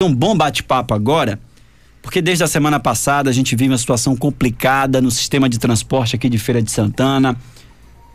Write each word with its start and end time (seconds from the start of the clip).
um 0.00 0.14
bom 0.14 0.36
bate-papo 0.36 0.94
agora, 0.94 1.40
porque 2.00 2.22
desde 2.22 2.44
a 2.44 2.46
semana 2.46 2.78
passada 2.78 3.28
a 3.28 3.32
gente 3.32 3.56
vive 3.56 3.72
uma 3.72 3.78
situação 3.78 4.16
complicada 4.16 5.00
no 5.00 5.10
sistema 5.10 5.48
de 5.48 5.58
transporte 5.58 6.14
aqui 6.14 6.28
de 6.28 6.38
Feira 6.38 6.62
de 6.62 6.70
Santana, 6.70 7.36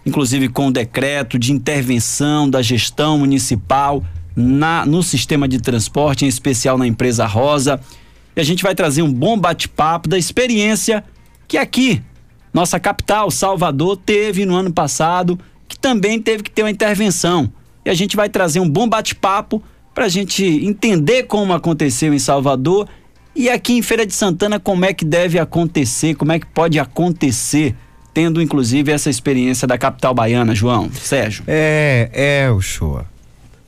inclusive 0.05 0.47
com 0.47 0.67
o 0.67 0.71
decreto 0.71 1.37
de 1.37 1.51
intervenção 1.51 2.49
da 2.49 2.61
gestão 2.61 3.17
municipal 3.17 4.01
na, 4.33 4.85
no 4.85 5.03
sistema 5.03 5.45
de 5.45 5.59
transporte, 5.59 6.23
em 6.23 6.29
especial 6.29 6.77
na 6.77 6.87
empresa 6.87 7.25
Rosa. 7.25 7.81
E 8.33 8.39
a 8.39 8.45
gente 8.45 8.63
vai 8.63 8.73
trazer 8.73 9.01
um 9.01 9.11
bom 9.11 9.37
bate-papo 9.37 10.07
da 10.07 10.17
experiência 10.17 11.03
que 11.49 11.57
aqui, 11.57 12.01
nossa 12.53 12.79
capital, 12.79 13.29
Salvador, 13.29 13.97
teve 13.97 14.45
no 14.45 14.55
ano 14.55 14.71
passado, 14.71 15.37
que 15.67 15.77
também 15.77 16.21
teve 16.21 16.43
que 16.43 16.49
ter 16.49 16.63
uma 16.63 16.71
intervenção. 16.71 17.51
E 17.85 17.89
a 17.89 17.93
gente 17.93 18.15
vai 18.15 18.29
trazer 18.29 18.61
um 18.61 18.69
bom 18.69 18.87
bate-papo 18.87 19.61
para 19.93 20.05
a 20.05 20.09
gente 20.09 20.43
entender 20.43 21.23
como 21.23 21.53
aconteceu 21.53 22.13
em 22.13 22.19
Salvador 22.19 22.87
e 23.35 23.49
aqui 23.49 23.73
em 23.73 23.81
Feira 23.81 24.05
de 24.05 24.13
Santana 24.13 24.59
como 24.59 24.85
é 24.85 24.93
que 24.93 25.05
deve 25.05 25.39
acontecer, 25.39 26.15
como 26.15 26.31
é 26.31 26.39
que 26.39 26.45
pode 26.45 26.79
acontecer, 26.79 27.75
tendo 28.13 28.41
inclusive 28.41 28.91
essa 28.91 29.09
experiência 29.09 29.67
da 29.67 29.77
capital 29.77 30.13
baiana, 30.13 30.53
João, 30.53 30.91
Sérgio. 30.91 31.43
É, 31.47 32.09
é 32.13 32.51
o 32.51 32.61
show. 32.61 33.03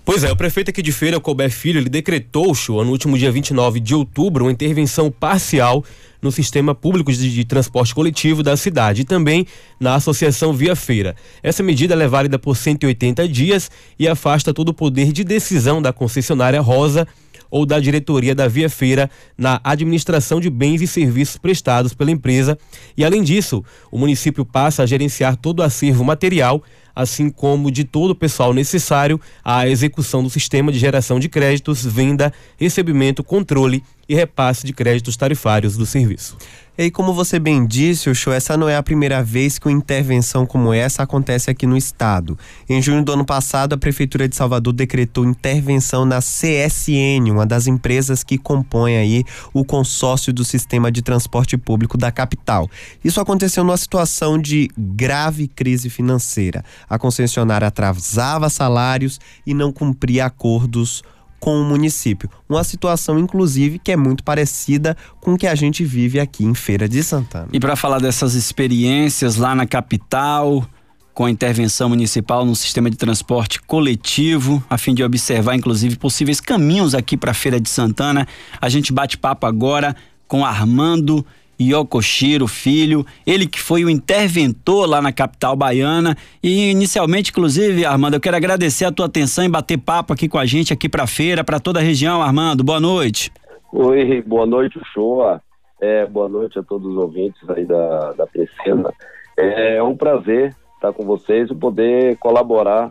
Pois 0.04 0.24
é, 0.24 0.32
o 0.32 0.36
prefeito 0.36 0.70
aqui 0.70 0.84
de 0.84 0.92
Feira, 0.92 1.20
Colbert 1.20 1.50
Filho, 1.50 1.80
ele 1.80 1.90
decretou, 1.90 2.54
show, 2.54 2.86
no 2.86 2.92
último 2.92 3.18
dia 3.18 3.32
29 3.32 3.80
de 3.80 3.96
outubro, 3.96 4.46
uma 4.46 4.52
intervenção 4.52 5.10
parcial 5.10 5.84
no 6.26 6.32
sistema 6.32 6.74
público 6.74 7.14
de, 7.14 7.32
de, 7.32 7.46
transporte 7.46 7.94
coletivo 7.94 8.42
da 8.42 8.58
cidade 8.58 9.04
e 9.04 9.06
também 9.06 9.46
na 9.80 9.94
Associação 9.94 10.52
Via 10.52 10.76
Feira. 10.76 11.16
Essa 11.44 11.62
medida 11.62 11.94
é 11.94 12.08
válida 12.08 12.40
por 12.40 12.58
180 12.58 13.28
dias 13.30 13.70
e 13.98 14.08
afasta 14.08 14.54
todo 14.54 14.70
o 14.70 14.74
poder 14.74 15.14
de 15.14 15.24
decisão 15.24 15.82
da 15.82 15.94
concessionária 15.94 16.60
Rosa 16.60 17.08
ou 17.50 17.64
da 17.64 17.80
diretoria 17.80 18.34
da 18.34 18.48
Via 18.48 18.70
Feira 18.70 19.10
na 19.38 19.62
administração 19.64 20.40
de 20.40 20.50
bens 20.50 20.82
e 20.82 20.88
serviços 20.88 21.38
prestados 21.38 21.94
pela 21.94 22.12
empresa. 22.12 22.58
E 22.98 23.06
além 23.06 23.22
disso, 23.24 23.64
o 23.92 24.00
município 24.00 24.44
passa 24.44 24.82
a 24.82 24.86
gerenciar 24.86 25.38
todo 25.38 25.60
o 25.60 25.64
acervo 25.64 26.04
material, 26.04 26.64
assim 26.96 27.30
como 27.30 27.70
de 27.70 27.84
todo 27.84 28.12
o 28.12 28.16
pessoal 28.16 28.54
necessário 28.54 29.20
à 29.44 29.68
execução 29.68 30.24
do 30.24 30.30
sistema 30.30 30.72
de 30.72 30.80
geração 30.80 31.20
de 31.20 31.28
créditos, 31.28 31.86
venda, 31.86 32.32
recebimento, 32.58 33.24
controle 33.24 33.84
e 34.08 34.16
repasse 34.16 34.66
de 34.66 34.74
créditos 34.74 35.18
tarifários 35.18 35.76
do 35.76 35.86
serviço. 35.86 36.38
E 36.78 36.92
como 36.92 37.14
você 37.14 37.40
bem 37.40 37.66
disse, 37.66 38.10
o 38.10 38.14
show, 38.14 38.34
essa 38.34 38.58
não 38.58 38.68
é 38.68 38.76
a 38.76 38.84
primeira 38.84 39.24
vez 39.24 39.58
que 39.58 39.66
uma 39.66 39.72
intervenção 39.72 40.46
como 40.46 40.74
essa 40.74 41.04
acontece 41.04 41.50
aqui 41.50 41.66
no 41.66 41.78
estado. 41.78 42.38
Em 42.68 42.82
junho 42.82 43.02
do 43.02 43.14
ano 43.14 43.24
passado, 43.24 43.72
a 43.72 43.78
Prefeitura 43.78 44.28
de 44.28 44.36
Salvador 44.36 44.74
decretou 44.74 45.24
intervenção 45.24 46.04
na 46.04 46.20
CSN, 46.20 47.32
uma 47.32 47.46
das 47.46 47.66
empresas 47.66 48.26
que 48.26 48.38
compõem 48.38 48.98
aí 48.98 49.24
o 49.54 49.64
consórcio 49.64 50.34
do 50.34 50.44
sistema 50.44 50.92
de 50.92 51.02
transporte 51.02 51.56
público 51.56 51.98
da 51.98 52.12
capital. 52.12 52.70
Isso 53.02 53.22
aconteceu 53.22 53.64
numa 53.64 53.78
situação 53.78 54.38
de 54.38 54.70
grave 54.78 55.48
crise 55.48 55.90
financeira. 55.90 56.62
A 56.90 56.98
concessionária 56.98 57.68
atrasava 57.68 58.50
salários 58.50 59.20
e 59.46 59.54
não 59.54 59.72
cumpria 59.72 60.26
acordos 60.26 61.04
com 61.40 61.62
o 61.62 61.64
município. 61.64 62.30
Uma 62.50 62.64
situação, 62.64 63.20
inclusive, 63.20 63.78
que 63.78 63.92
é 63.92 63.96
muito 63.96 64.24
parecida 64.24 64.98
com 65.22 65.34
o 65.34 65.38
que 65.38 65.46
a 65.46 65.54
gente 65.54 65.84
vive 65.84 66.20
aqui 66.20 66.44
em 66.44 66.56
Feira 66.56 66.90
de 66.90 67.04
Santana. 67.04 67.50
E 67.54 67.60
para 67.60 67.76
falar 67.76 68.00
dessas 68.00 68.34
experiências 68.34 69.36
lá 69.36 69.54
na 69.54 69.68
capital, 69.68 70.68
com 71.14 71.26
a 71.26 71.32
intervenção 71.32 71.88
municipal 71.88 72.44
no 72.46 72.56
sistema 72.56 72.90
de 72.90 72.98
transporte 72.98 73.62
coletivo, 73.62 74.64
a 74.70 74.78
fim 74.78 74.94
de 74.94 75.04
observar, 75.04 75.56
inclusive, 75.56 75.98
possíveis 75.98 76.42
caminhos 76.42 76.94
aqui 76.94 77.16
para 77.16 77.34
Feira 77.34 77.60
de 77.60 77.70
Santana, 77.70 78.28
a 78.60 78.68
gente 78.68 78.92
bate 78.92 79.18
papo 79.18 79.46
agora 79.46 79.96
com 80.28 80.44
Armando 80.44 81.26
Yokoshiro 81.60 82.48
Filho, 82.48 83.06
ele 83.26 83.48
que 83.48 83.60
foi 83.60 83.86
o 83.86 83.90
interventor 83.90 84.88
lá 84.88 85.02
na 85.02 85.12
capital 85.12 85.56
baiana 85.56 86.16
e 86.44 86.72
inicialmente, 86.72 87.32
inclusive, 87.32 87.86
Armando, 87.86 88.16
eu 88.16 88.20
quero 88.20 88.36
agradecer 88.36 88.86
a 88.86 88.92
tua 88.92 89.06
atenção 89.06 89.44
em 89.44 89.50
bater 89.50 89.78
papo 89.78 90.14
aqui 90.14 90.28
com 90.28 90.38
a 90.38 90.46
gente 90.46 90.74
aqui 90.74 90.90
para 90.90 91.08
feira, 91.08 91.44
para 91.44 91.60
toda 91.60 91.80
a 91.80 91.84
região, 91.84 92.22
Armando. 92.22 92.64
Boa 92.64 92.80
noite. 92.80 93.32
Oi, 93.72 94.22
boa 94.22 94.46
noite, 94.46 94.80
Shoa. 94.94 95.42
É, 95.82 96.06
boa 96.06 96.30
noite 96.30 96.58
a 96.58 96.64
todos 96.64 96.92
os 96.92 96.98
ouvintes 96.98 97.50
aí 97.50 97.66
da, 97.66 98.14
da 98.14 98.26
Precena. 98.26 98.94
É 99.38 99.84
um 99.84 99.96
prazer 99.96 100.56
estar 100.76 100.94
com 100.94 101.04
vocês 101.04 101.50
e 101.50 101.56
poder 101.56 102.18
colaborar 102.18 102.90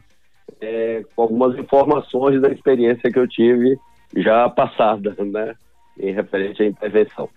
é, 0.60 1.02
com 1.14 1.22
algumas 1.22 1.58
informações 1.58 2.40
da 2.40 2.48
experiência 2.48 3.10
que 3.10 3.18
eu 3.18 3.26
tive 3.28 3.78
já 4.16 4.48
passada, 4.48 5.14
né, 5.18 5.54
em 5.98 6.12
referente 6.12 6.62
à 6.62 6.66
intervenção. 6.66 7.28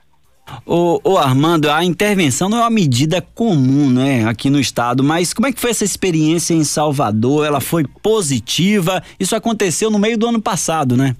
Ô, 0.66 1.00
ô, 1.04 1.18
Armando, 1.18 1.70
a 1.70 1.84
intervenção 1.84 2.50
não 2.50 2.58
é 2.58 2.62
uma 2.62 2.70
medida 2.70 3.22
comum, 3.22 3.90
né, 3.90 4.26
aqui 4.26 4.50
no 4.50 4.60
estado, 4.60 5.04
mas 5.04 5.34
como 5.34 5.48
é 5.48 5.52
que 5.52 5.60
foi 5.60 5.72
essa 5.72 5.84
experiência 5.84 6.54
em 6.54 6.64
Salvador? 6.64 7.46
Ela 7.46 7.60
foi 7.60 7.84
positiva? 8.02 9.02
Isso 9.20 9.36
aconteceu 9.36 9.92
no 9.92 10.00
meio 10.00 10.18
do 10.18 10.28
ano 10.28 10.42
passado, 10.42 10.96
né? 10.96 11.16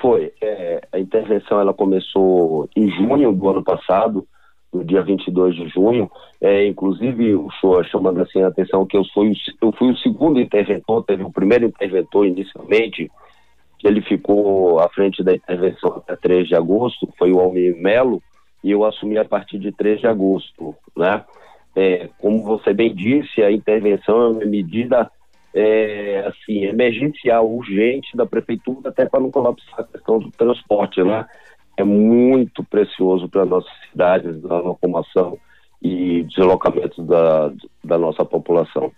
Foi. 0.00 0.32
É, 0.40 0.82
a 0.92 0.98
intervenção 0.98 1.60
ela 1.60 1.72
começou 1.72 2.68
em 2.76 2.90
junho 2.90 3.32
do 3.32 3.48
ano 3.48 3.62
passado, 3.62 4.26
no 4.72 4.84
dia 4.84 5.02
22 5.02 5.54
de 5.54 5.68
junho. 5.68 6.10
É, 6.40 6.66
inclusive, 6.66 7.34
o 7.34 7.50
senhor 7.60 7.84
chamando 7.86 8.20
assim 8.20 8.42
a 8.42 8.48
atenção 8.48 8.86
que 8.86 8.96
eu 8.96 9.04
fui, 9.12 9.32
eu 9.60 9.72
fui 9.72 9.90
o 9.90 9.96
segundo 9.98 10.40
interventor, 10.40 11.04
teve 11.04 11.22
o 11.22 11.32
primeiro 11.32 11.66
interventor 11.66 12.26
inicialmente, 12.26 13.10
que 13.78 13.86
ele 13.86 14.02
ficou 14.02 14.80
à 14.80 14.88
frente 14.88 15.22
da 15.22 15.34
intervenção 15.34 15.96
até 15.96 16.16
3 16.16 16.48
de 16.48 16.54
agosto, 16.54 17.08
foi 17.18 17.32
o 17.32 17.40
Almir 17.40 17.76
Melo, 17.76 18.22
e 18.66 18.72
eu 18.72 18.84
assumi 18.84 19.16
a 19.16 19.24
partir 19.24 19.60
de 19.60 19.70
3 19.70 20.00
de 20.00 20.08
agosto, 20.08 20.74
né? 20.96 21.24
É, 21.76 22.08
como 22.18 22.42
você 22.42 22.74
bem 22.74 22.92
disse, 22.92 23.40
a 23.40 23.52
intervenção 23.52 24.20
é 24.20 24.28
uma 24.28 24.44
medida 24.44 25.08
é, 25.54 26.26
assim, 26.26 26.64
emergencial, 26.64 27.48
urgente 27.48 28.16
da 28.16 28.26
prefeitura, 28.26 28.88
até 28.88 29.06
para 29.06 29.20
não 29.20 29.30
colapsar 29.30 29.78
a 29.78 29.84
questão 29.84 30.18
do 30.18 30.32
transporte, 30.32 31.00
né? 31.00 31.24
É 31.76 31.84
muito 31.84 32.64
precioso 32.64 33.28
para 33.28 33.44
nossas 33.44 33.70
cidades, 33.88 34.44
a 34.46 34.58
locomoção 34.58 35.38
e 35.80 36.24
deslocamentos 36.24 37.06
da, 37.06 37.52
da 37.84 37.96
nossa 37.96 38.24
população. 38.24 38.90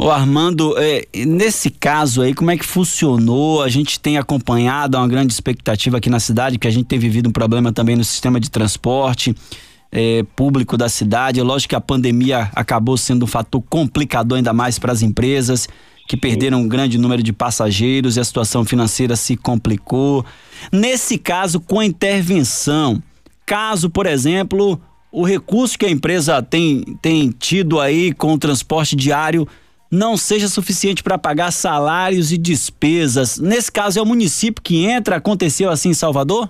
Ô 0.00 0.10
Armando, 0.10 0.76
é, 0.78 1.08
nesse 1.26 1.70
caso 1.70 2.22
aí, 2.22 2.32
como 2.32 2.52
é 2.52 2.56
que 2.56 2.64
funcionou? 2.64 3.64
A 3.64 3.68
gente 3.68 3.98
tem 3.98 4.16
acompanhado 4.16 4.96
uma 4.96 5.08
grande 5.08 5.32
expectativa 5.32 5.98
aqui 5.98 6.08
na 6.08 6.20
cidade, 6.20 6.56
que 6.56 6.68
a 6.68 6.70
gente 6.70 6.86
tem 6.86 7.00
vivido 7.00 7.28
um 7.28 7.32
problema 7.32 7.72
também 7.72 7.96
no 7.96 8.04
sistema 8.04 8.38
de 8.38 8.48
transporte 8.48 9.34
é, 9.90 10.22
público 10.36 10.76
da 10.76 10.88
cidade. 10.88 11.40
É 11.40 11.42
lógico 11.42 11.70
que 11.70 11.74
a 11.74 11.80
pandemia 11.80 12.48
acabou 12.54 12.96
sendo 12.96 13.24
um 13.24 13.26
fator 13.26 13.60
complicador 13.68 14.36
ainda 14.36 14.52
mais 14.52 14.78
para 14.78 14.92
as 14.92 15.02
empresas, 15.02 15.68
que 16.06 16.16
perderam 16.16 16.60
um 16.60 16.68
grande 16.68 16.96
número 16.96 17.20
de 17.20 17.32
passageiros 17.32 18.16
e 18.16 18.20
a 18.20 18.24
situação 18.24 18.64
financeira 18.64 19.16
se 19.16 19.36
complicou. 19.36 20.24
Nesse 20.70 21.18
caso, 21.18 21.58
com 21.58 21.80
a 21.80 21.84
intervenção, 21.84 23.02
caso, 23.44 23.90
por 23.90 24.06
exemplo, 24.06 24.80
o 25.10 25.24
recurso 25.24 25.76
que 25.76 25.86
a 25.86 25.90
empresa 25.90 26.40
tem, 26.40 26.84
tem 27.02 27.34
tido 27.36 27.80
aí 27.80 28.12
com 28.12 28.32
o 28.32 28.38
transporte 28.38 28.94
diário 28.94 29.44
não 29.90 30.16
seja 30.16 30.48
suficiente 30.48 31.02
para 31.02 31.18
pagar 31.18 31.50
salários 31.50 32.32
e 32.32 32.38
despesas. 32.38 33.38
Nesse 33.38 33.70
caso, 33.72 33.98
é 33.98 34.02
o 34.02 34.06
município 34.06 34.62
que 34.62 34.84
entra? 34.84 35.16
Aconteceu 35.16 35.70
assim 35.70 35.90
em 35.90 35.94
Salvador? 35.94 36.48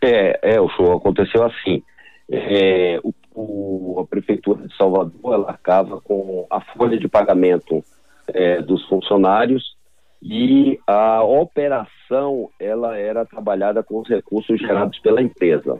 É, 0.00 0.54
é 0.54 0.60
o 0.60 0.68
show 0.70 0.96
aconteceu 0.96 1.44
assim. 1.44 1.82
É, 2.30 3.00
o, 3.02 3.12
o, 3.34 4.00
a 4.00 4.06
prefeitura 4.06 4.66
de 4.66 4.76
Salvador 4.76 5.34
ela 5.34 5.48
arcava 5.50 6.00
com 6.00 6.46
a 6.50 6.60
folha 6.60 6.98
de 6.98 7.08
pagamento 7.08 7.82
é, 8.28 8.60
dos 8.60 8.84
funcionários 8.88 9.76
e 10.22 10.78
a 10.86 11.22
operação 11.22 12.50
ela 12.58 12.96
era 12.96 13.24
trabalhada 13.24 13.82
com 13.82 14.00
os 14.00 14.08
recursos 14.08 14.58
gerados 14.58 14.98
pela 14.98 15.22
empresa, 15.22 15.78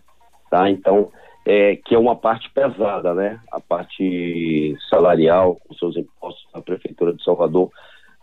tá? 0.51 0.71
Então 0.71 1.11
é, 1.49 1.77
que 1.77 1.95
é 1.95 1.99
uma 1.99 2.15
parte 2.15 2.51
pesada, 2.51 3.15
né? 3.15 3.41
A 3.51 3.59
parte 3.59 4.77
salarial, 4.91 5.57
com 5.67 5.73
seus 5.73 5.97
impostos, 5.97 6.47
a 6.53 6.61
Prefeitura 6.61 7.15
de 7.15 7.25
Salvador, 7.25 7.71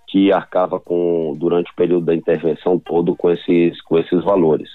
que 0.07 0.31
arcava 0.31 0.80
com, 0.80 1.33
durante 1.36 1.72
o 1.72 1.75
período 1.75 2.06
da 2.06 2.13
intervenção 2.13 2.77
todo 2.77 3.16
com 3.16 3.31
esses, 3.31 3.81
com 3.81 3.98
esses 3.98 4.24
valores. 4.24 4.69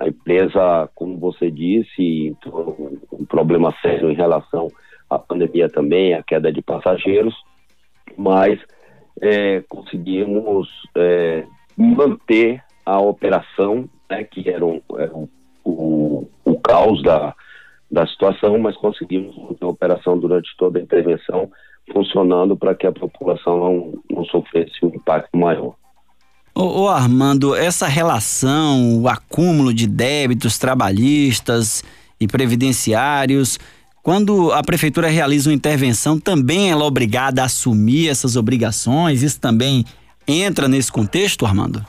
A 0.00 0.08
empresa, 0.08 0.88
como 0.94 1.18
você 1.18 1.50
disse, 1.50 2.28
entrou 2.28 2.98
um 3.12 3.26
problema 3.26 3.74
sério 3.82 4.10
em 4.10 4.14
relação 4.14 4.68
à 5.10 5.18
pandemia 5.18 5.68
também, 5.68 6.14
a 6.14 6.22
queda 6.22 6.50
de 6.50 6.62
passageiros, 6.62 7.34
mas 8.16 8.58
é, 9.20 9.62
conseguimos 9.68 10.66
é, 10.96 11.44
manter 11.76 12.64
a 12.86 12.98
operação, 12.98 13.86
né, 14.08 14.24
que 14.24 14.48
era, 14.48 14.64
um, 14.64 14.80
era 14.96 15.14
um, 15.14 15.28
o, 15.62 16.26
o 16.42 16.58
caos 16.58 17.02
da, 17.02 17.34
da 17.90 18.06
situação, 18.06 18.58
mas 18.58 18.76
conseguimos 18.76 19.36
manter 19.36 19.64
a 19.64 19.68
operação 19.68 20.18
durante 20.18 20.48
toda 20.56 20.78
a 20.78 20.82
intervenção 20.82 21.50
funcionando 21.92 22.56
para 22.56 22.74
que 22.74 22.86
a 22.86 22.92
população 22.92 23.58
não, 23.58 24.02
não 24.10 24.24
sofresse 24.26 24.72
um 24.84 24.88
impacto 24.88 25.36
maior. 25.36 25.74
Ô, 26.54 26.82
ô, 26.82 26.88
Armando, 26.88 27.54
essa 27.54 27.86
relação, 27.86 29.00
o 29.00 29.08
acúmulo 29.08 29.72
de 29.72 29.86
débitos 29.86 30.58
trabalhistas 30.58 31.82
e 32.20 32.26
previdenciários, 32.26 33.58
quando 34.02 34.52
a 34.52 34.62
prefeitura 34.62 35.08
realiza 35.08 35.50
uma 35.50 35.54
intervenção, 35.54 36.18
também 36.18 36.70
ela 36.70 36.84
é 36.84 36.86
obrigada 36.86 37.42
a 37.42 37.46
assumir 37.46 38.08
essas 38.08 38.36
obrigações? 38.36 39.22
Isso 39.22 39.40
também 39.40 39.84
entra 40.26 40.68
nesse 40.68 40.90
contexto, 40.90 41.44
Armando? 41.44 41.84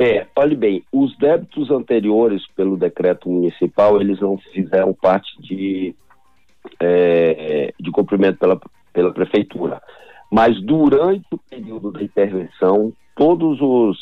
É, 0.00 0.26
olhe 0.36 0.54
bem, 0.54 0.84
os 0.92 1.16
débitos 1.18 1.70
anteriores 1.72 2.46
pelo 2.54 2.76
decreto 2.76 3.28
municipal, 3.28 4.00
eles 4.00 4.20
não 4.20 4.38
fizeram 4.38 4.94
parte 4.94 5.28
de, 5.42 5.92
é, 6.78 7.74
de 7.80 7.90
cumprimento 7.90 8.38
pela, 8.38 8.60
pela 8.92 9.12
prefeitura. 9.12 9.82
Mas 10.30 10.60
durante 10.62 11.26
o 11.32 11.38
período 11.38 11.90
da 11.90 12.00
intervenção, 12.00 12.92
todos 13.16 13.60
os, 13.60 13.98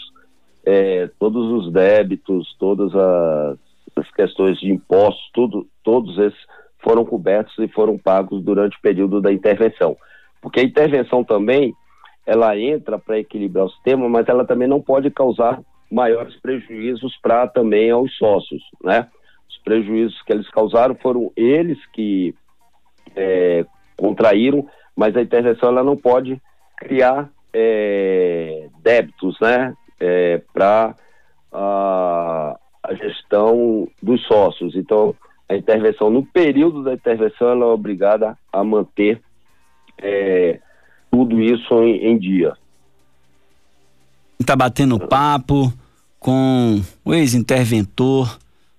é, 0.66 1.08
todos 1.19 1.50
os 1.50 1.72
débitos, 1.72 2.54
todas 2.58 2.94
as, 2.94 3.58
as 3.96 4.10
questões 4.10 4.58
de 4.58 4.70
impostos, 4.70 5.31
tudo, 5.32 5.66
todos 5.82 6.19
esses 6.19 6.38
foram 6.78 7.06
cobertos 7.06 7.56
e 7.58 7.69
foram 7.69 7.96
pagos 7.96 8.43
durante 8.43 8.76
o 8.76 8.82
período 8.82 9.22
da 9.22 9.32
intervenção. 9.32 9.96
Porque 10.43 10.60
a 10.60 10.64
intervenção 10.64 11.25
também, 11.25 11.75
ela 12.26 12.58
entra 12.58 12.98
para 12.98 13.19
equilibrar 13.19 13.64
o 13.64 13.70
sistema, 13.70 14.08
mas 14.10 14.28
ela 14.28 14.44
também 14.44 14.69
não 14.69 14.82
pode 14.82 15.10
causar 15.10 15.58
maiores 15.91 16.35
prejuízos 16.41 17.17
para 17.23 17.47
também 17.47 17.91
aos 17.91 18.15
sócios, 18.17 18.62
né? 18.83 19.09
Os 19.49 19.59
prejuízos 19.59 20.21
que 20.23 20.33
eles 20.33 20.49
causaram 20.50 20.94
foram 20.97 21.33
eles 21.37 21.79
que 21.93 22.35
é, 23.15 23.65
contraíram, 23.97 24.69
mas 24.94 25.17
a 25.17 25.23
intervenção 25.23 25.69
ela 25.69 25.85
não 25.85 25.97
pode 25.97 26.41
criar 26.77 27.31
é, 27.53 28.69
débitos, 28.83 29.38
né? 29.41 29.75
É, 29.99 30.43
para 30.53 30.94
a, 31.53 32.59
a 32.82 32.94
gestão 32.94 33.89
dos 34.03 34.23
sócios. 34.27 34.75
Então, 34.77 35.15
a 35.49 35.55
intervenção, 35.55 36.11
no 36.11 36.25
período 36.25 36.82
da 36.82 36.93
intervenção, 36.93 37.49
ela 37.49 37.65
é 37.65 37.69
obrigada 37.69 38.37
a 38.53 38.65
manter 38.65 39.23
é, 39.99 40.61
tudo 41.11 41.41
isso 41.41 41.82
em, 41.82 42.09
em 42.09 42.19
dia. 42.19 42.55
Está 44.46 44.54
batendo 44.54 44.96
papo 45.00 45.72
com 46.20 46.81
o 47.04 47.12
ex-interventor, 47.12 48.38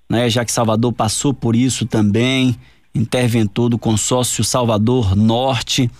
né, 0.10 0.30
já 0.30 0.46
que 0.46 0.52
Salvador 0.54 0.94
passou 0.94 1.34
por 1.34 1.58
isso 1.58 1.86
também, 1.86 2.56
interventor 2.96 3.68
do 3.68 3.78
consórcio 3.78 4.46
Salvador 4.46 5.14
Norte, 5.14 5.92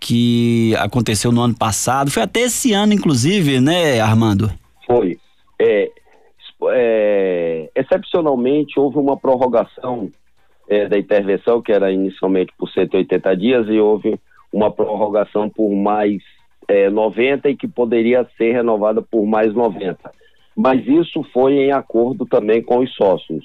que 0.00 0.76
aconteceu 0.76 1.32
no 1.32 1.40
ano 1.40 1.56
passado. 1.56 2.08
Foi 2.08 2.22
até 2.22 2.42
esse 2.42 2.72
ano, 2.72 2.92
inclusive, 2.92 3.60
né, 3.60 4.00
Armando? 4.00 4.48
Foi. 4.86 5.18
É, 5.60 5.90
é, 6.68 7.68
excepcionalmente, 7.74 8.78
houve 8.78 8.98
uma 8.98 9.16
prorrogação 9.16 10.08
é, 10.68 10.88
da 10.88 10.96
intervenção, 10.96 11.60
que 11.60 11.72
era 11.72 11.90
inicialmente 11.90 12.52
por 12.56 12.70
180 12.70 13.36
dias, 13.36 13.66
e 13.66 13.80
houve 13.80 14.20
uma 14.52 14.70
prorrogação 14.70 15.50
por 15.50 15.68
mais 15.74 16.22
é, 16.68 16.88
90 16.88 17.48
e 17.48 17.56
que 17.56 17.68
poderia 17.68 18.26
ser 18.36 18.52
renovada 18.52 19.02
por 19.02 19.26
mais 19.26 19.52
90. 19.54 20.10
Mas 20.56 20.86
isso 20.86 21.24
foi 21.32 21.54
em 21.54 21.72
acordo 21.72 22.26
também 22.26 22.62
com 22.62 22.78
os 22.78 22.94
sócios, 22.94 23.44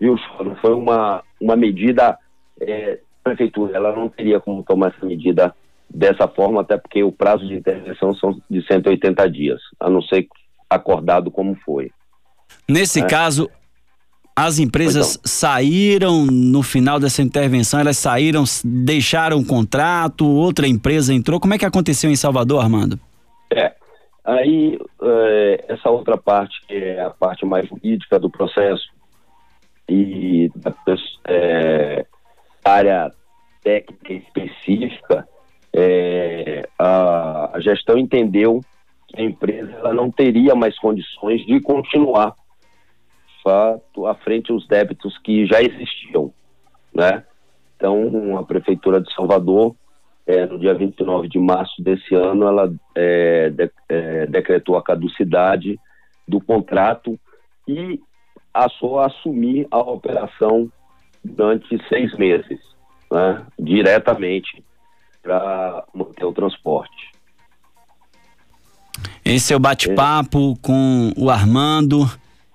viu, 0.00 0.16
Não 0.40 0.56
foi 0.56 0.74
uma, 0.74 1.22
uma 1.40 1.56
medida, 1.56 2.18
é, 2.60 2.98
prefeitura, 3.22 3.76
ela 3.76 3.94
não 3.94 4.08
teria 4.08 4.40
como 4.40 4.62
tomar 4.62 4.88
essa 4.88 5.06
medida 5.06 5.54
dessa 5.88 6.28
forma, 6.28 6.60
até 6.60 6.76
porque 6.76 7.02
o 7.02 7.12
prazo 7.12 7.46
de 7.46 7.54
intervenção 7.54 8.14
são 8.14 8.40
de 8.48 8.66
180 8.66 9.30
dias, 9.30 9.60
a 9.80 9.88
não 9.88 10.02
ser 10.02 10.26
acordado 10.68 11.30
como 11.30 11.54
foi. 11.64 11.90
Nesse 12.68 13.00
é. 13.00 13.06
caso, 13.06 13.50
as 14.38 14.60
empresas 14.60 15.16
então. 15.16 15.22
saíram 15.24 16.24
no 16.24 16.62
final 16.62 17.00
dessa 17.00 17.20
intervenção, 17.20 17.80
elas 17.80 17.98
saíram, 17.98 18.44
deixaram 18.64 19.38
o 19.38 19.44
contrato, 19.44 20.24
outra 20.24 20.68
empresa 20.68 21.12
entrou. 21.12 21.40
Como 21.40 21.54
é 21.54 21.58
que 21.58 21.64
aconteceu 21.64 22.08
em 22.08 22.14
Salvador, 22.14 22.62
Armando? 22.62 23.00
É, 23.52 23.74
aí 24.24 24.78
é, 25.02 25.64
essa 25.68 25.90
outra 25.90 26.16
parte, 26.16 26.54
que 26.68 26.74
é 26.74 27.00
a 27.00 27.10
parte 27.10 27.44
mais 27.44 27.68
jurídica 27.68 28.16
do 28.20 28.30
processo 28.30 28.88
e 29.88 30.48
da 30.54 30.72
é, 31.26 32.06
área 32.64 33.12
técnica 33.64 34.12
específica, 34.12 35.26
é, 35.74 36.68
a, 36.78 37.56
a 37.56 37.60
gestão 37.60 37.98
entendeu 37.98 38.60
que 39.08 39.20
a 39.20 39.24
empresa 39.24 39.72
ela 39.72 39.92
não 39.92 40.12
teria 40.12 40.54
mais 40.54 40.78
condições 40.78 41.44
de 41.44 41.60
continuar 41.60 42.36
fato 43.48 44.06
à 44.06 44.14
frente 44.14 44.52
os 44.52 44.66
débitos 44.68 45.16
que 45.18 45.46
já 45.46 45.62
existiam, 45.62 46.30
né? 46.94 47.24
Então, 47.76 48.36
a 48.36 48.42
Prefeitura 48.44 49.00
de 49.00 49.12
Salvador, 49.14 49.74
é, 50.26 50.44
no 50.44 50.58
dia 50.58 50.74
29 50.74 51.28
de 51.28 51.38
março 51.38 51.82
desse 51.82 52.14
ano, 52.14 52.46
ela 52.46 52.70
é, 52.94 53.48
de, 53.48 53.70
é, 53.88 54.26
decretou 54.26 54.76
a 54.76 54.82
caducidade 54.82 55.78
do 56.26 56.40
contrato 56.40 57.18
e 57.66 57.98
passou 58.52 58.98
a 58.98 59.06
assumir 59.06 59.66
a 59.70 59.78
operação 59.78 60.70
durante 61.24 61.78
seis 61.88 62.14
meses, 62.18 62.58
né? 63.10 63.46
diretamente 63.58 64.62
para 65.22 65.84
manter 65.94 66.24
o 66.24 66.32
transporte. 66.32 67.12
Esse 69.24 69.54
é 69.54 69.56
o 69.56 69.60
bate-papo 69.60 70.58
com 70.60 71.12
o 71.16 71.30
Armando 71.30 72.04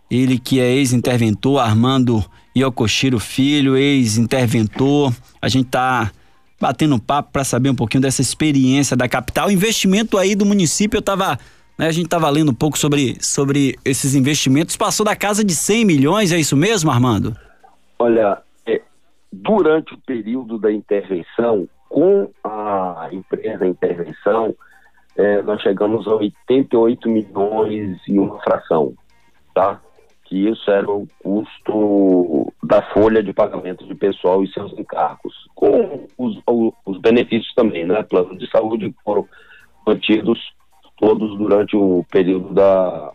ele 0.09 0.37
que 0.37 0.59
é 0.59 0.71
ex-interventor, 0.71 1.59
Armando 1.59 2.23
Yokoshiro 2.55 3.19
Filho, 3.19 3.75
ex-interventor. 3.75 5.13
A 5.41 5.47
gente 5.47 5.69
tá 5.69 6.11
batendo 6.59 6.99
papo 6.99 7.31
para 7.31 7.43
saber 7.43 7.69
um 7.69 7.75
pouquinho 7.75 8.01
dessa 8.01 8.21
experiência 8.21 8.95
da 8.95 9.09
capital. 9.09 9.47
O 9.47 9.51
investimento 9.51 10.17
aí 10.17 10.35
do 10.35 10.45
município, 10.45 10.97
eu 10.97 11.01
tava, 11.01 11.37
né, 11.77 11.87
a 11.87 11.91
gente 11.91 12.07
tava 12.07 12.29
lendo 12.29 12.51
um 12.51 12.55
pouco 12.55 12.77
sobre, 12.77 13.17
sobre 13.19 13.77
esses 13.83 14.15
investimentos, 14.15 14.77
passou 14.77 15.05
da 15.05 15.15
casa 15.15 15.43
de 15.43 15.53
100 15.53 15.83
milhões, 15.83 16.31
é 16.31 16.39
isso 16.39 16.55
mesmo, 16.55 16.89
Armando? 16.89 17.35
Olha, 17.99 18.41
é, 18.65 18.81
durante 19.31 19.93
o 19.93 19.97
período 19.97 20.57
da 20.57 20.71
intervenção, 20.71 21.67
com 21.89 22.29
a 22.43 23.09
empresa 23.11 23.67
intervenção, 23.67 24.55
é, 25.15 25.41
nós 25.41 25.61
chegamos 25.61 26.07
a 26.07 26.15
88 26.15 27.09
milhões 27.09 27.99
e 28.07 28.17
uma 28.17 28.39
fração, 28.41 28.93
tá? 29.53 29.79
Que 30.33 30.49
isso 30.49 30.71
era 30.71 30.89
o 30.89 31.07
custo 31.21 32.51
da 32.63 32.81
folha 32.91 33.21
de 33.21 33.31
pagamento 33.31 33.85
de 33.85 33.93
pessoal 33.93 34.43
e 34.43 34.51
seus 34.51 34.73
encargos, 34.73 35.31
com 35.53 36.07
os, 36.17 36.41
os 36.87 36.97
benefícios 36.99 37.53
também, 37.53 37.85
né? 37.85 38.01
Plano 38.01 38.35
de 38.35 38.49
saúde 38.49 38.89
que 38.89 39.03
foram 39.03 39.27
mantidos 39.85 40.39
todos 40.97 41.37
durante 41.37 41.77
o 41.77 42.03
período 42.11 42.51
da, 42.51 43.11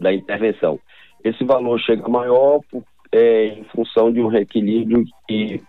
da 0.00 0.14
intervenção. 0.14 0.80
Esse 1.22 1.44
valor 1.44 1.78
chega 1.78 2.08
maior 2.08 2.60
por, 2.70 2.82
é, 3.12 3.48
em 3.48 3.64
função 3.64 4.10
de 4.10 4.22
um 4.22 4.28
reequilíbrio 4.28 5.04
que 5.28 5.62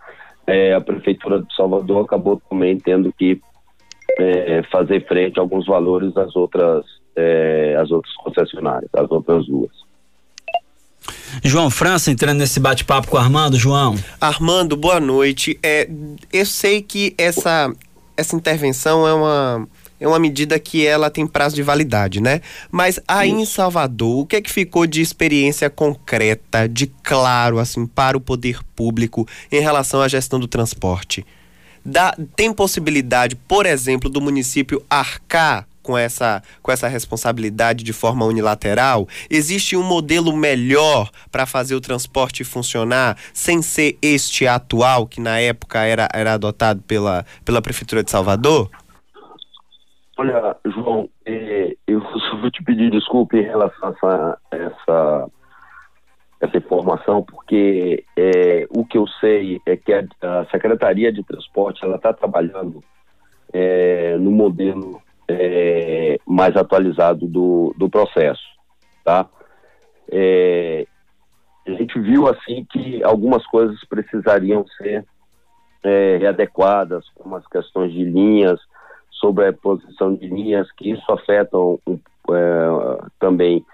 é, 0.48 0.74
a 0.74 0.80
Prefeitura 0.80 1.42
de 1.42 1.54
Salvador 1.54 2.06
acabou 2.06 2.42
também 2.50 2.78
tendo 2.78 3.12
que 3.12 3.42
é, 4.18 4.64
fazer 4.72 5.06
frente 5.06 5.38
a 5.38 5.42
alguns 5.42 5.66
valores 5.66 6.14
das 6.14 6.34
outras, 6.34 6.86
é, 7.14 7.76
as 7.78 7.92
outras 7.92 8.16
concessionárias, 8.16 8.90
as 8.94 9.12
outras 9.12 9.50
ruas. 9.50 9.84
João 11.42 11.70
França 11.70 12.12
entrando 12.12 12.40
nesse 12.40 12.60
bate-papo 12.60 13.08
com 13.08 13.18
o 13.18 13.20
Armando. 13.20 13.58
João. 13.58 13.98
Armando, 14.20 14.76
boa 14.76 15.00
noite. 15.00 15.58
É, 15.64 15.90
eu 16.32 16.46
sei 16.46 16.82
que 16.82 17.16
essa, 17.18 17.74
essa 18.18 18.36
intervenção 18.36 19.08
é 19.08 19.14
uma, 19.14 19.68
é 20.00 20.08
uma 20.08 20.20
medida 20.20 20.60
que 20.60 20.86
ela 20.86 21.10
tem 21.10 21.26
prazo 21.26 21.56
de 21.56 21.64
validade, 21.64 22.22
né? 22.22 22.42
Mas 22.72 23.00
aí 23.08 23.32
em 23.32 23.46
Salvador, 23.46 24.20
o 24.20 24.26
que 24.26 24.36
é 24.36 24.42
que 24.42 24.52
ficou 24.52 24.86
de 24.86 25.02
experiência 25.02 25.70
concreta, 25.70 26.68
de 26.68 26.88
claro, 26.88 27.58
assim, 27.58 27.86
para 27.86 28.18
o 28.18 28.22
poder 28.22 28.60
público 28.76 29.28
em 29.52 29.62
relação 29.62 30.02
à 30.02 30.08
gestão 30.08 30.40
do 30.40 30.48
transporte? 30.48 31.26
Dá, 31.86 32.16
tem 32.36 32.54
possibilidade, 32.54 33.36
por 33.36 33.66
exemplo, 33.66 34.10
do 34.10 34.22
município 34.22 34.84
arcar 34.90 35.68
com 35.84 35.98
essa, 35.98 36.42
com 36.62 36.72
essa 36.72 36.88
responsabilidade 36.88 37.84
de 37.84 37.94
forma 37.94 38.26
unilateral? 38.26 39.08
Existe 39.30 39.76
um 39.76 39.84
modelo 39.84 40.36
melhor 40.36 41.12
para 41.32 41.46
fazer 41.46 41.76
o 41.76 41.82
transporte 41.82 42.44
funcionar 42.44 43.18
sem 43.34 43.62
ser 43.62 43.98
este 44.02 44.48
atual, 44.48 45.06
que 45.06 45.22
na 45.22 45.40
época 45.40 45.80
era, 45.84 46.08
era 46.14 46.34
adotado 46.34 46.82
pela, 46.84 47.26
pela 47.46 47.62
Prefeitura 47.62 48.04
de 48.04 48.10
Salvador? 48.10 48.70
Olha, 50.18 50.56
João, 50.66 51.10
é, 51.26 51.76
eu 51.88 52.00
vou 52.40 52.52
te 52.52 52.64
pedir 52.64 52.92
desculpa 52.92 53.36
em 53.36 53.44
relação 53.44 53.90
a 53.90 53.92
essa, 53.92 54.38
essa, 54.52 55.30
essa 56.42 56.58
informação, 56.58 57.24
porque 57.24 58.06
é, 58.16 58.68
o 58.70 58.86
que 58.86 58.98
eu 58.98 59.08
sei 59.20 59.60
é 59.66 59.76
que 59.76 59.92
a, 59.92 60.46
Secretaria 60.52 61.12
de 61.12 61.24
Transporte 61.24 61.84
ela 61.84 61.96
está 61.96 62.14
trabalhando 62.14 62.84
é, 63.52 64.16
no 64.18 64.32
modelo 64.32 65.02
é, 65.28 66.20
mais 66.26 66.56
atualizado 66.56 67.28
do, 67.28 67.74
do 67.78 67.90
processo, 67.90 68.44
tá? 69.04 69.28
É, 70.12 70.86
a 71.66 71.72
gente 71.72 72.00
viu 72.00 72.28
assim 72.28 72.66
que 72.72 73.04
algumas 73.04 73.46
coisas 73.48 73.80
precisariam 73.86 74.66
ser 74.78 75.06
é, 75.84 76.18
readequadas, 76.18 77.06
como 77.16 77.36
as 77.36 77.48
questões 77.48 77.92
de 77.92 78.04
linhas, 78.04 78.60
sobre 79.10 79.48
a 79.48 79.54
posição 79.54 80.14
de 80.16 80.28
linhas, 80.28 80.70
que 80.74 80.92
isso 80.92 81.12
afeta 81.12 81.58
é, 81.88 83.08
também 83.20 83.66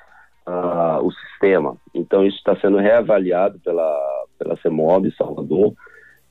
uh, 0.48 1.04
o 1.04 1.12
sistema. 1.12 1.78
Então, 1.94 2.26
isso 2.26 2.38
está 2.38 2.56
sendo 2.58 2.78
reavaliado 2.78 3.60
pela, 3.60 4.26
pela 4.38 4.58
CEMOB 4.58 5.12
Salvador, 5.16 5.74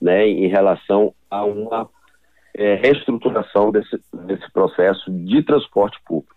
né, 0.01 0.27
em 0.27 0.47
relação 0.47 1.13
a 1.29 1.43
uma 1.43 1.89
é, 2.55 2.75
reestruturação 2.75 3.71
desse, 3.71 3.99
desse 4.25 4.51
processo 4.51 5.11
de 5.11 5.43
transporte 5.43 5.97
público. 6.05 6.35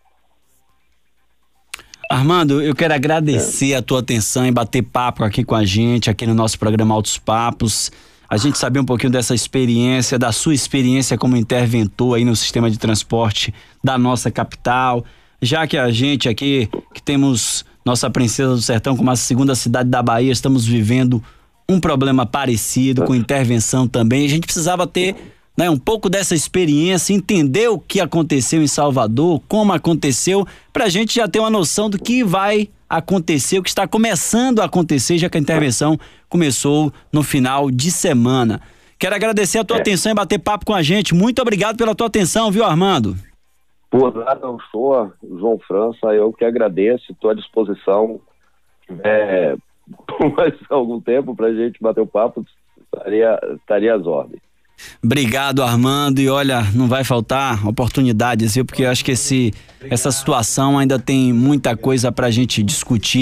Armando, 2.10 2.60
eu 2.60 2.74
quero 2.74 2.92
agradecer 2.92 3.72
é. 3.72 3.76
a 3.76 3.82
tua 3.82 4.00
atenção 4.00 4.44
em 4.44 4.52
bater 4.52 4.82
papo 4.82 5.24
aqui 5.24 5.42
com 5.42 5.54
a 5.54 5.64
gente, 5.64 6.10
aqui 6.10 6.26
no 6.26 6.34
nosso 6.34 6.58
programa 6.58 6.94
Altos 6.94 7.16
Papos. 7.16 7.90
A 8.28 8.36
gente 8.36 8.58
saber 8.58 8.80
um 8.80 8.84
pouquinho 8.84 9.10
dessa 9.10 9.34
experiência, 9.34 10.18
da 10.18 10.30
sua 10.32 10.54
experiência 10.54 11.16
como 11.16 11.36
interventor 11.36 12.16
aí 12.16 12.24
no 12.24 12.36
sistema 12.36 12.70
de 12.70 12.78
transporte 12.78 13.52
da 13.82 13.96
nossa 13.96 14.30
capital. 14.30 15.04
Já 15.40 15.66
que 15.66 15.76
a 15.76 15.90
gente 15.90 16.28
aqui, 16.28 16.68
que 16.94 17.02
temos 17.02 17.64
nossa 17.84 18.08
Princesa 18.10 18.54
do 18.54 18.62
Sertão 18.62 18.96
como 18.96 19.10
a 19.10 19.16
segunda 19.16 19.54
cidade 19.54 19.88
da 19.88 20.02
Bahia, 20.02 20.32
estamos 20.32 20.66
vivendo 20.66 21.22
um 21.68 21.80
problema 21.80 22.26
parecido, 22.26 23.04
com 23.04 23.14
intervenção 23.14 23.88
também. 23.88 24.24
A 24.26 24.28
gente 24.28 24.44
precisava 24.44 24.86
ter 24.86 25.16
né, 25.56 25.68
um 25.68 25.78
pouco 25.78 26.08
dessa 26.08 26.34
experiência, 26.34 27.12
entender 27.12 27.68
o 27.68 27.78
que 27.78 28.00
aconteceu 28.00 28.62
em 28.62 28.66
Salvador, 28.66 29.40
como 29.48 29.72
aconteceu, 29.72 30.46
para 30.72 30.84
a 30.84 30.88
gente 30.88 31.14
já 31.14 31.28
ter 31.28 31.40
uma 31.40 31.50
noção 31.50 31.90
do 31.90 31.98
que 31.98 32.24
vai 32.24 32.68
acontecer, 32.88 33.58
o 33.58 33.62
que 33.62 33.68
está 33.68 33.86
começando 33.86 34.60
a 34.60 34.64
acontecer, 34.64 35.18
já 35.18 35.28
que 35.28 35.38
a 35.38 35.40
intervenção 35.40 35.98
começou 36.28 36.92
no 37.12 37.22
final 37.22 37.70
de 37.70 37.90
semana. 37.90 38.60
Quero 38.98 39.14
agradecer 39.14 39.58
a 39.58 39.64
tua 39.64 39.78
é. 39.78 39.80
atenção 39.80 40.12
e 40.12 40.14
bater 40.14 40.38
papo 40.38 40.64
com 40.64 40.74
a 40.74 40.82
gente. 40.82 41.14
Muito 41.14 41.40
obrigado 41.42 41.76
pela 41.76 41.94
tua 41.94 42.06
atenção, 42.06 42.50
viu, 42.50 42.64
Armando? 42.64 43.16
Por 43.90 44.14
nada, 44.14 44.46
eu 44.46 44.58
sou 44.70 45.12
João 45.22 45.58
França, 45.58 46.06
eu 46.14 46.32
que 46.32 46.44
agradeço, 46.44 47.12
estou 47.12 47.30
à 47.30 47.34
disposição. 47.34 48.20
É, 49.02 49.56
por 50.06 50.32
mais 50.36 50.54
algum 50.70 51.00
tempo 51.00 51.34
para 51.34 51.48
a 51.48 51.54
gente 51.54 51.82
bater 51.82 52.00
o 52.00 52.06
papo, 52.06 52.44
estaria, 52.94 53.38
estaria 53.56 53.94
às 53.94 54.06
ordens. 54.06 54.40
Obrigado, 55.02 55.62
Armando. 55.62 56.20
E 56.20 56.28
olha, 56.28 56.62
não 56.74 56.88
vai 56.88 57.04
faltar 57.04 57.66
oportunidades, 57.66 58.54
viu? 58.54 58.64
Porque 58.64 58.82
eu 58.82 58.90
acho 58.90 59.04
que 59.04 59.12
esse, 59.12 59.52
essa 59.90 60.10
situação 60.10 60.78
ainda 60.78 60.98
tem 60.98 61.32
muita 61.32 61.76
coisa 61.76 62.10
para 62.10 62.28
a 62.28 62.30
gente 62.30 62.62
discutir. 62.62 63.20